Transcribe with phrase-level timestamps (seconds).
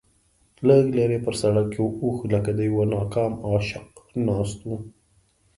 [0.67, 3.87] لږ لرې پر سړک یو اوښ لکه د یوه ناکام عاشق
[4.27, 4.69] ناست و.